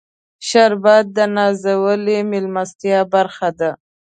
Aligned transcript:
شربت 0.47 1.05
د 1.17 1.19
نازولې 1.37 2.19
میلمستیا 2.31 2.99
برخه 3.13 3.49
ده 3.59 3.69